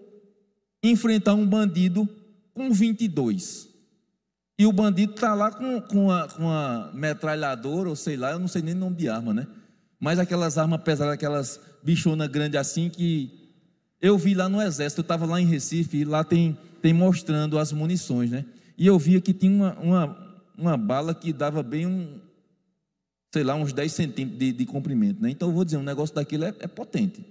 enfrentar 0.82 1.34
um 1.34 1.46
bandido 1.46 2.08
com 2.54 2.70
22. 2.70 3.68
E 4.58 4.66
o 4.66 4.73
bandido 4.73 5.14
está 5.14 5.34
lá 5.34 5.50
com, 5.50 5.80
com, 5.80 6.11
a, 6.11 6.28
com 6.28 6.49
a 6.49 6.90
metralhadora, 6.94 7.88
ou 7.88 7.96
sei 7.96 8.16
lá, 8.16 8.30
eu 8.30 8.38
não 8.38 8.49
sei 8.49 8.62
nem 8.62 8.75
o 8.75 8.78
nome 8.78 8.96
de 8.96 9.08
arma, 9.08 9.34
né? 9.34 9.46
Mas 9.99 10.18
aquelas 10.18 10.56
armas 10.56 10.82
pesadas, 10.82 11.14
aquelas 11.14 11.61
bichonas 11.82 12.28
grandes 12.28 12.58
assim 12.58 12.88
que 12.88 13.52
eu 14.00 14.16
vi 14.16 14.34
lá 14.34 14.49
no 14.49 14.62
exército, 14.62 15.00
eu 15.00 15.02
estava 15.02 15.26
lá 15.26 15.40
em 15.40 15.46
Recife, 15.46 15.99
e 15.99 16.04
lá 16.04 16.23
tem, 16.23 16.56
tem 16.80 16.92
mostrando 16.92 17.58
as 17.58 17.73
munições, 17.73 18.30
né? 18.30 18.44
E 18.76 18.87
eu 18.87 18.99
via 18.99 19.20
que 19.20 19.32
tinha 19.32 19.52
uma, 19.52 19.75
uma, 19.80 20.38
uma 20.56 20.76
bala 20.76 21.14
que 21.14 21.32
dava 21.32 21.62
bem 21.62 21.87
um, 21.87 22.20
sei 23.32 23.42
lá, 23.42 23.54
uns 23.54 23.73
10 23.73 23.92
centímetros 23.92 24.38
de, 24.38 24.52
de 24.52 24.66
comprimento. 24.66 25.20
Né? 25.20 25.30
Então 25.30 25.49
eu 25.49 25.54
vou 25.54 25.64
dizer, 25.64 25.76
um 25.76 25.82
negócio 25.82 26.14
daquilo 26.14 26.44
é, 26.44 26.54
é 26.61 26.68
potente. 26.68 27.25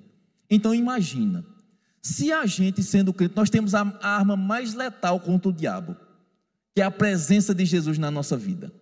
Então 0.49 0.73
imagina, 0.73 1.45
se 2.03 2.33
a 2.33 2.45
gente 2.45 2.83
sendo 2.83 3.13
crente, 3.13 3.33
nós 3.33 3.49
temos 3.49 3.73
a, 3.73 3.81
arma 4.01 4.35
mais 4.35 4.73
letal 4.73 5.21
contra 5.21 5.47
o 5.47 5.53
diabo, 5.53 5.95
que 6.75 6.81
é 6.81 6.83
a 6.83 6.91
presença 6.91 7.55
de 7.55 7.65
Jesus 7.65 7.97
na 7.97 8.11
nossa 8.11 8.35
vida. 8.35 8.73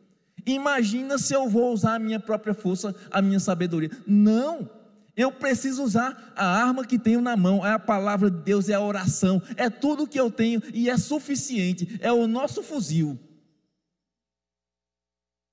Imagina 0.44 1.20
se 1.20 1.36
eu 1.36 1.48
vou 1.48 1.72
usar 1.72 1.96
a 1.96 2.00
minha 2.00 2.20
própria 2.20 2.56
força, 2.56 2.96
a 3.12 3.22
minha 3.22 3.40
sabedoria. 3.40 3.92
Não! 4.08 4.68
Eu 5.16 5.32
preciso 5.32 5.84
usar 5.84 6.34
a 6.36 6.48
arma 6.48 6.84
que 6.84 6.98
tenho 6.98 7.22
na 7.22 7.38
mão, 7.38 7.64
é 7.66 7.74
a 7.74 7.80
palavra 7.80 8.32
de 8.32 8.38
Deus, 8.38 8.70
é 8.70 8.74
a 8.74 8.82
oração, 8.82 9.40
é 9.56 9.70
tudo 9.70 10.08
que 10.08 10.20
eu 10.20 10.32
tenho 10.32 10.64
e 10.74 10.90
é 10.90 10.98
suficiente, 10.98 12.00
é 12.02 12.12
o 12.12 12.26
nosso 12.26 12.64
fuzil. 12.64 13.20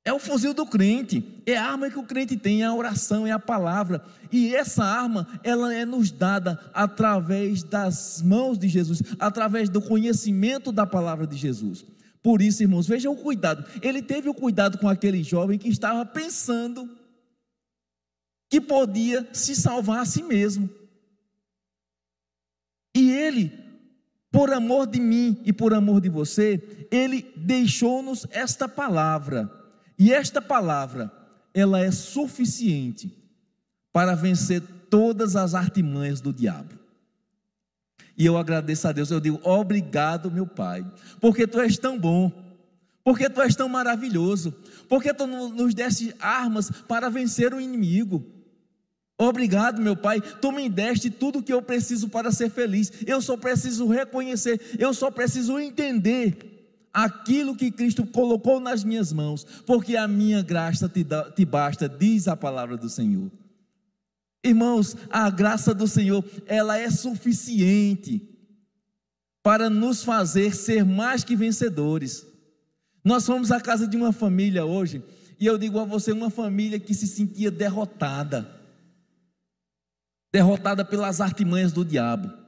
É 0.08 0.12
o 0.12 0.18
fuzil 0.18 0.54
do 0.54 0.64
crente, 0.64 1.22
é 1.44 1.54
a 1.54 1.66
arma 1.66 1.90
que 1.90 1.98
o 1.98 2.02
crente 2.02 2.34
tem, 2.34 2.62
é 2.62 2.64
a 2.64 2.72
oração, 2.72 3.26
é 3.26 3.30
a 3.30 3.38
palavra. 3.38 4.02
E 4.32 4.54
essa 4.54 4.82
arma, 4.82 5.28
ela 5.44 5.74
é 5.74 5.84
nos 5.84 6.10
dada 6.10 6.58
através 6.72 7.62
das 7.62 8.22
mãos 8.22 8.58
de 8.58 8.68
Jesus, 8.68 9.02
através 9.18 9.68
do 9.68 9.82
conhecimento 9.82 10.72
da 10.72 10.86
palavra 10.86 11.26
de 11.26 11.36
Jesus. 11.36 11.84
Por 12.22 12.40
isso, 12.40 12.62
irmãos, 12.62 12.86
vejam 12.86 13.12
o 13.12 13.18
cuidado. 13.18 13.66
Ele 13.82 14.00
teve 14.00 14.30
o 14.30 14.34
cuidado 14.34 14.78
com 14.78 14.88
aquele 14.88 15.22
jovem 15.22 15.58
que 15.58 15.68
estava 15.68 16.06
pensando 16.06 16.88
que 18.48 18.62
podia 18.62 19.28
se 19.34 19.54
salvar 19.54 20.00
a 20.00 20.06
si 20.06 20.22
mesmo. 20.22 20.70
ele, 22.94 23.52
por 24.30 24.50
amor 24.54 24.86
de 24.86 25.00
mim 25.00 25.38
e 25.44 25.52
por 25.52 25.74
amor 25.74 26.00
de 26.00 26.08
você, 26.08 26.86
ele 26.90 27.30
deixou-nos 27.36 28.26
esta 28.30 28.66
palavra. 28.66 29.58
E 29.98 30.12
esta 30.12 30.40
palavra, 30.40 31.12
ela 31.52 31.80
é 31.80 31.90
suficiente 31.90 33.12
para 33.92 34.14
vencer 34.14 34.62
todas 34.88 35.34
as 35.34 35.54
artimanhas 35.54 36.20
do 36.20 36.32
diabo. 36.32 36.78
E 38.16 38.26
eu 38.26 38.36
agradeço 38.36 38.86
a 38.86 38.92
Deus, 38.92 39.10
eu 39.10 39.20
digo, 39.20 39.40
obrigado, 39.42 40.30
meu 40.30 40.46
Pai, 40.46 40.84
porque 41.20 41.46
tu 41.46 41.60
és 41.60 41.78
tão 41.78 41.98
bom, 41.98 42.32
porque 43.04 43.30
tu 43.30 43.40
és 43.40 43.54
tão 43.54 43.68
maravilhoso, 43.68 44.54
porque 44.88 45.14
tu 45.14 45.26
nos 45.26 45.74
deste 45.74 46.14
armas 46.18 46.70
para 46.86 47.08
vencer 47.08 47.54
o 47.54 47.60
inimigo. 47.60 48.24
Obrigado, 49.16 49.80
meu 49.80 49.96
Pai, 49.96 50.20
tu 50.20 50.52
me 50.52 50.68
deste 50.68 51.10
tudo 51.10 51.40
o 51.40 51.42
que 51.42 51.52
eu 51.52 51.62
preciso 51.62 52.08
para 52.08 52.30
ser 52.30 52.50
feliz. 52.50 52.92
Eu 53.06 53.20
só 53.20 53.36
preciso 53.36 53.88
reconhecer, 53.88 54.76
eu 54.78 54.94
só 54.94 55.10
preciso 55.10 55.58
entender 55.58 56.57
aquilo 57.04 57.54
que 57.54 57.70
Cristo 57.70 58.04
colocou 58.04 58.58
nas 58.58 58.82
minhas 58.82 59.12
mãos, 59.12 59.44
porque 59.64 59.96
a 59.96 60.08
minha 60.08 60.42
graça 60.42 60.88
te, 60.88 61.04
dá, 61.04 61.30
te 61.30 61.44
basta, 61.44 61.88
diz 61.88 62.26
a 62.26 62.36
palavra 62.36 62.76
do 62.76 62.88
Senhor. 62.88 63.30
Irmãos, 64.44 64.96
a 65.08 65.30
graça 65.30 65.72
do 65.72 65.86
Senhor, 65.86 66.24
ela 66.46 66.76
é 66.76 66.90
suficiente 66.90 68.28
para 69.42 69.70
nos 69.70 70.02
fazer 70.02 70.54
ser 70.54 70.84
mais 70.84 71.22
que 71.22 71.36
vencedores. 71.36 72.26
Nós 73.04 73.24
fomos 73.24 73.52
à 73.52 73.60
casa 73.60 73.86
de 73.86 73.96
uma 73.96 74.12
família 74.12 74.64
hoje, 74.64 75.02
e 75.38 75.46
eu 75.46 75.56
digo 75.56 75.78
a 75.78 75.84
você, 75.84 76.10
uma 76.10 76.30
família 76.30 76.80
que 76.80 76.94
se 76.94 77.06
sentia 77.06 77.50
derrotada. 77.50 78.56
Derrotada 80.32 80.84
pelas 80.84 81.20
artimanhas 81.20 81.72
do 81.72 81.84
diabo. 81.84 82.47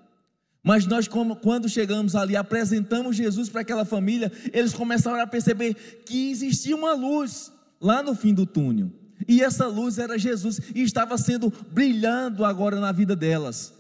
Mas 0.63 0.87
nós, 0.87 1.09
quando 1.09 1.69
chegamos 1.69 2.15
ali, 2.15 2.37
apresentamos 2.37 3.17
Jesus 3.17 3.49
para 3.49 3.63
aquela 3.63 3.85
família, 3.85 4.31
eles 4.53 4.75
começaram 4.75 5.21
a 5.21 5.27
perceber 5.27 5.75
que 6.05 6.31
existia 6.31 6.77
uma 6.77 6.93
luz 6.93 7.51
lá 7.81 8.03
no 8.03 8.15
fim 8.15 8.35
do 8.35 8.45
túnel. 8.45 8.91
E 9.27 9.43
essa 9.43 9.67
luz 9.67 9.99
era 9.99 10.19
Jesus 10.19 10.61
e 10.75 10.83
estava 10.83 11.17
sendo 11.17 11.53
brilhando 11.71 12.45
agora 12.45 12.79
na 12.79 12.93
vida 12.93 13.17
delas. 13.17 13.73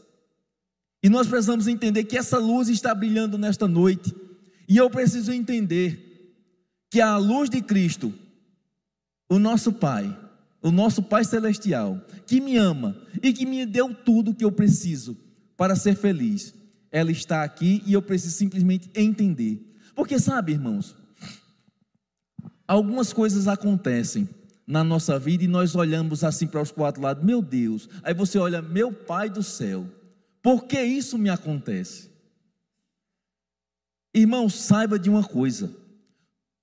E 1.02 1.08
nós 1.08 1.26
precisamos 1.26 1.66
entender 1.66 2.04
que 2.04 2.16
essa 2.16 2.38
luz 2.38 2.68
está 2.68 2.94
brilhando 2.94 3.38
nesta 3.38 3.66
noite. 3.66 4.14
E 4.68 4.76
eu 4.76 4.88
preciso 4.88 5.32
entender 5.32 6.36
que 6.90 7.00
a 7.00 7.16
luz 7.16 7.48
de 7.48 7.60
Cristo, 7.60 8.12
o 9.28 9.38
nosso 9.38 9.72
Pai, 9.72 10.16
o 10.62 10.70
nosso 10.70 11.02
Pai 11.02 11.24
celestial, 11.24 12.00
que 12.26 12.40
me 12.40 12.56
ama 12.56 12.96
e 13.22 13.32
que 13.32 13.46
me 13.46 13.64
deu 13.64 13.94
tudo 13.94 14.34
que 14.34 14.44
eu 14.44 14.52
preciso 14.52 15.16
para 15.56 15.76
ser 15.76 15.94
feliz, 15.94 16.54
ela 16.90 17.10
está 17.10 17.42
aqui 17.42 17.82
e 17.86 17.92
eu 17.92 18.02
preciso 18.02 18.36
simplesmente 18.36 18.90
entender. 18.94 19.60
Porque 19.94 20.18
sabe, 20.18 20.52
irmãos, 20.52 20.96
algumas 22.66 23.12
coisas 23.12 23.46
acontecem 23.46 24.28
na 24.66 24.84
nossa 24.84 25.18
vida 25.18 25.44
e 25.44 25.48
nós 25.48 25.74
olhamos 25.74 26.22
assim 26.22 26.46
para 26.46 26.62
os 26.62 26.70
quatro 26.70 27.02
lados, 27.02 27.24
meu 27.24 27.42
Deus. 27.42 27.88
Aí 28.02 28.14
você 28.14 28.38
olha, 28.38 28.62
meu 28.62 28.92
Pai 28.92 29.28
do 29.28 29.42
céu, 29.42 29.86
por 30.42 30.64
que 30.64 30.80
isso 30.80 31.18
me 31.18 31.28
acontece? 31.28 32.10
Irmão, 34.14 34.48
saiba 34.48 34.98
de 34.98 35.10
uma 35.10 35.24
coisa: 35.24 35.74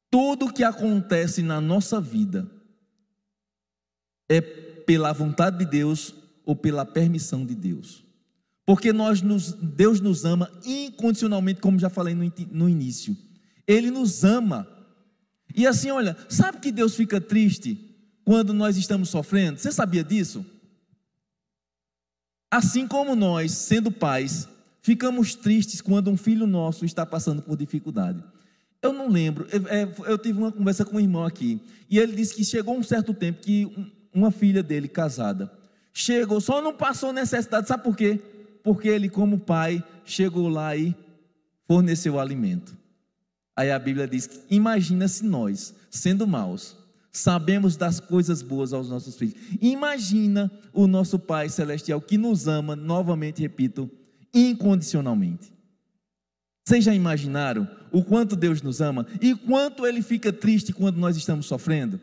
tudo 0.09 0.51
que 0.51 0.63
acontece 0.63 1.41
na 1.41 1.61
nossa 1.61 1.99
vida 1.99 2.49
é 4.29 4.41
pela 4.41 5.13
vontade 5.13 5.59
de 5.59 5.65
Deus 5.65 6.13
ou 6.45 6.55
pela 6.55 6.85
permissão 6.85 7.45
de 7.45 7.55
Deus. 7.55 8.06
Porque 8.67 8.91
nós 8.91 9.21
nos, 9.21 9.53
Deus 9.53 10.01
nos 10.01 10.25
ama 10.25 10.51
incondicionalmente, 10.65 11.61
como 11.61 11.79
já 11.79 11.89
falei 11.89 12.13
no, 12.13 12.29
no 12.51 12.67
início. 12.67 13.15
Ele 13.65 13.89
nos 13.89 14.25
ama. 14.25 14.67
E 15.55 15.65
assim, 15.65 15.89
olha, 15.89 16.17
sabe 16.27 16.59
que 16.59 16.69
Deus 16.69 16.93
fica 16.93 17.21
triste 17.21 17.79
quando 18.25 18.53
nós 18.53 18.75
estamos 18.75 19.07
sofrendo? 19.07 19.57
Você 19.57 19.71
sabia 19.71 20.03
disso? 20.03 20.45
Assim 22.51 22.85
como 22.85 23.15
nós, 23.15 23.53
sendo 23.53 23.89
pais, 23.89 24.49
ficamos 24.81 25.33
tristes 25.33 25.79
quando 25.79 26.11
um 26.11 26.17
filho 26.17 26.45
nosso 26.45 26.83
está 26.83 27.05
passando 27.05 27.41
por 27.41 27.55
dificuldade. 27.55 28.21
Eu 28.81 28.91
não 28.91 29.07
lembro, 29.07 29.47
eu, 29.49 29.65
é, 29.69 30.11
eu 30.11 30.17
tive 30.17 30.39
uma 30.39 30.51
conversa 30.51 30.83
com 30.83 30.97
um 30.97 30.99
irmão 30.99 31.23
aqui, 31.23 31.61
e 31.89 31.97
ele 31.97 32.13
disse 32.13 32.35
que 32.35 32.43
chegou 32.43 32.77
um 32.77 32.83
certo 32.83 33.13
tempo 33.13 33.41
que 33.41 33.89
uma 34.13 34.29
filha 34.29 34.61
dele, 34.61 34.89
casada, 34.89 35.49
chegou, 35.93 36.41
só 36.41 36.61
não 36.61 36.73
passou 36.73 37.13
necessidade, 37.13 37.65
sabe 37.69 37.83
por 37.83 37.95
quê? 37.95 38.21
Porque 38.67 38.89
ele, 38.89 39.07
como 39.07 39.39
pai, 39.39 39.81
chegou 40.03 40.49
lá 40.49 40.75
e 40.75 40.93
forneceu 41.69 42.19
alimento. 42.19 42.77
Aí 43.55 43.71
a 43.71 43.79
Bíblia 43.79 44.05
diz 44.05 44.29
imagina 44.49 45.07
se 45.07 45.23
nós, 45.23 45.73
sendo 45.89 46.27
maus, 46.27 46.75
sabemos 47.09 47.77
das 47.77 48.01
coisas 48.01 48.41
boas 48.41 48.73
aos 48.73 48.89
nossos 48.89 49.15
filhos. 49.15 49.35
Imagina 49.61 50.51
o 50.73 50.85
nosso 50.85 51.17
Pai 51.17 51.47
Celestial 51.47 52.01
que 52.01 52.17
nos 52.17 52.45
ama, 52.45 52.75
novamente 52.75 53.41
repito, 53.41 53.89
incondicionalmente. 54.33 55.49
Vocês 56.65 56.83
já 56.83 56.93
imaginaram 56.93 57.65
o 57.89 58.03
quanto 58.03 58.35
Deus 58.35 58.61
nos 58.61 58.81
ama 58.81 59.07
e 59.21 59.33
quanto 59.33 59.87
Ele 59.87 60.01
fica 60.01 60.33
triste 60.33 60.73
quando 60.73 60.97
nós 60.97 61.15
estamos 61.15 61.45
sofrendo? 61.45 62.01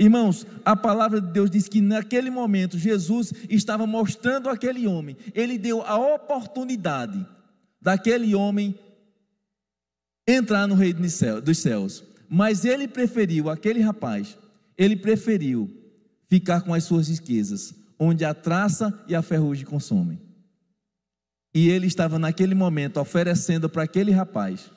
Irmãos, 0.00 0.46
a 0.64 0.74
palavra 0.74 1.20
de 1.20 1.30
Deus 1.30 1.50
diz 1.50 1.68
que 1.68 1.82
naquele 1.82 2.30
momento 2.30 2.78
Jesus 2.78 3.34
estava 3.50 3.86
mostrando 3.86 4.48
aquele 4.48 4.86
homem, 4.86 5.14
ele 5.34 5.58
deu 5.58 5.82
a 5.82 5.98
oportunidade 5.98 7.26
daquele 7.78 8.34
homem 8.34 8.74
entrar 10.26 10.66
no 10.66 10.74
reino 10.74 11.00
dos 11.44 11.58
céus. 11.58 12.02
Mas 12.30 12.64
ele 12.64 12.88
preferiu, 12.88 13.50
aquele 13.50 13.80
rapaz, 13.80 14.38
ele 14.78 14.96
preferiu 14.96 15.70
ficar 16.30 16.62
com 16.62 16.72
as 16.72 16.84
suas 16.84 17.08
riquezas, 17.08 17.74
onde 17.98 18.24
a 18.24 18.32
traça 18.32 18.98
e 19.06 19.14
a 19.14 19.20
ferrugem 19.20 19.66
consomem. 19.66 20.18
E 21.54 21.68
ele 21.68 21.86
estava 21.86 22.18
naquele 22.18 22.54
momento 22.54 22.98
oferecendo 22.98 23.68
para 23.68 23.82
aquele 23.82 24.12
rapaz 24.12 24.70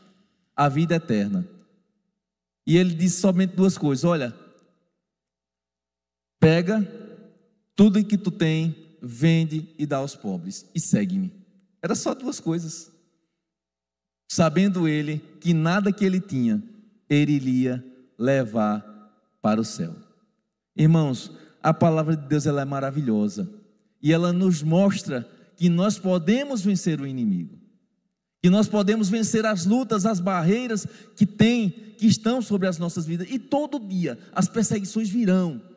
a 0.54 0.68
vida 0.68 0.96
eterna. 0.96 1.48
E 2.68 2.76
ele 2.76 2.94
disse 2.94 3.22
somente 3.22 3.56
duas 3.56 3.78
coisas: 3.78 4.04
Olha, 4.04 4.43
pega 6.44 6.86
tudo 7.74 8.04
que 8.04 8.18
tu 8.18 8.30
tem, 8.30 8.76
vende 9.02 9.70
e 9.80 9.86
dá 9.86 9.98
aos 9.98 10.14
pobres 10.14 10.70
e 10.76 10.80
segue-me. 10.80 11.32
Era 11.82 11.96
só 11.96 12.14
duas 12.14 12.42
coisas. 12.42 12.92
Sabendo 14.30 14.86
ele 14.86 15.20
que 15.40 15.54
nada 15.54 15.94
que 15.94 16.04
ele 16.04 16.20
tinha 16.20 16.62
ele 17.10 17.32
iria 17.32 17.84
levar 18.20 18.84
para 19.42 19.62
o 19.62 19.64
céu. 19.64 19.96
Irmãos, 20.76 21.32
a 21.62 21.74
palavra 21.74 22.18
de 22.18 22.28
Deus 22.28 22.46
ela 22.46 22.62
é 22.62 22.66
maravilhosa 22.66 23.50
e 24.02 24.12
ela 24.12 24.34
nos 24.34 24.62
mostra 24.62 25.26
que 25.56 25.70
nós 25.70 25.98
podemos 25.98 26.62
vencer 26.62 27.00
o 27.00 27.08
inimigo, 27.08 27.58
que 28.42 28.50
nós 28.50 28.68
podemos 28.68 29.08
vencer 29.08 29.46
as 29.46 29.66
lutas, 29.66 30.06
as 30.06 30.20
barreiras 30.20 30.86
que 31.16 31.26
tem, 31.26 31.70
que 31.70 32.06
estão 32.06 32.42
sobre 32.42 32.68
as 32.68 32.78
nossas 32.78 33.06
vidas 33.06 33.30
e 33.30 33.40
todo 33.40 33.80
dia 33.80 34.20
as 34.34 34.50
perseguições 34.50 35.08
virão. 35.08 35.73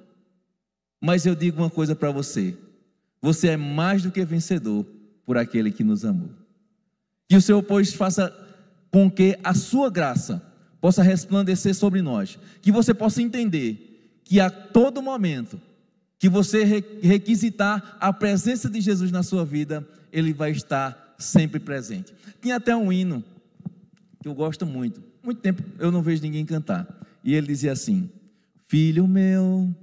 Mas 1.01 1.27
eu 1.27 1.35
digo 1.35 1.63
uma 1.63 1.71
coisa 1.71 1.95
para 1.95 2.11
você: 2.11 2.57
você 3.21 3.49
é 3.49 3.57
mais 3.57 4.03
do 4.03 4.11
que 4.11 4.25
vencedor 4.25 4.87
por 5.25 5.37
aquele 5.37 5.71
que 5.71 5.85
nos 5.85 6.05
amou. 6.05 6.31
Que 7.29 7.37
o 7.37 7.43
Senhor, 7.43 7.63
pois, 7.63 7.93
faça 7.93 8.35
com 8.91 9.11
que 9.11 9.39
a 9.43 9.53
sua 9.53 9.91
graça 9.91 10.43
possa 10.81 11.03
resplandecer 11.03 11.75
sobre 11.75 12.01
nós, 12.01 12.39
que 12.63 12.71
você 12.71 12.95
possa 12.95 13.21
entender 13.21 14.21
que 14.25 14.41
a 14.41 14.49
todo 14.49 15.03
momento 15.03 15.61
que 16.19 16.29
você 16.29 16.65
requisitar 17.03 17.97
a 18.01 18.13
presença 18.13 18.71
de 18.71 18.81
Jesus 18.81 19.11
na 19.11 19.23
sua 19.23 19.45
vida, 19.45 19.87
ele 20.13 20.33
vai 20.33 20.51
estar 20.51 21.15
sempre 21.19 21.61
presente. 21.61 22.15
Tinha 22.41 22.57
até 22.57 22.75
um 22.75 22.93
hino 22.93 23.23
que 24.23 24.29
eu 24.29 24.35
gosto 24.35 24.65
muito. 24.65 25.03
Muito 25.23 25.41
tempo 25.41 25.63
eu 25.79 25.91
não 25.91 26.03
vejo 26.03 26.23
ninguém 26.23 26.45
cantar. 26.45 26.87
E 27.23 27.35
ele 27.35 27.49
dizia 27.49 27.73
assim: 27.73 28.09
Filho 28.67 29.07
meu, 29.07 29.75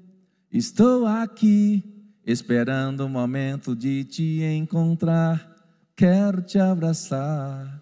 estou 0.53 1.07
aqui 1.07 1.83
esperando 2.25 3.01
o 3.01 3.09
momento 3.09 3.75
de 3.75 4.03
te 4.03 4.43
encontrar. 4.43 5.51
Quero 5.95 6.41
te 6.41 6.59
abraçar. 6.59 7.81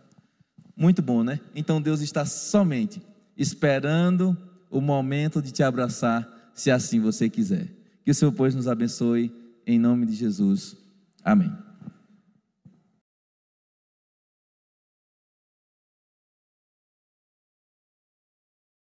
Muito 0.75 1.01
bom, 1.01 1.23
né? 1.23 1.39
Então 1.53 1.81
Deus 1.81 2.01
está 2.01 2.25
somente 2.25 3.01
esperando 3.37 4.37
o 4.69 4.79
momento 4.79 5.41
de 5.41 5.51
te 5.51 5.61
abraçar, 5.61 6.51
se 6.53 6.71
assim 6.71 6.99
você 6.99 7.29
quiser. 7.29 7.67
Que 8.05 8.11
o 8.11 8.15
Senhor, 8.15 8.31
pois, 8.31 8.55
nos 8.55 8.67
abençoe, 8.67 9.31
em 9.67 9.77
nome 9.77 10.05
de 10.05 10.13
Jesus. 10.13 10.77
Amém. 11.23 11.51